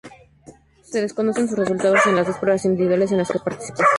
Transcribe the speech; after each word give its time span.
Se 0.81 0.99
desconocen 0.99 1.47
sus 1.47 1.59
resultados 1.59 2.07
en 2.07 2.15
las 2.15 2.25
dos 2.25 2.35
pruebas 2.39 2.65
individuales 2.65 3.11
en 3.11 3.19
las 3.19 3.29
que 3.29 3.37
participó. 3.37 3.83